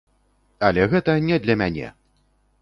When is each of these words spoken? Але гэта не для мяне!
Але 0.69 0.87
гэта 0.93 1.17
не 1.27 1.37
для 1.45 1.55
мяне! 1.63 1.93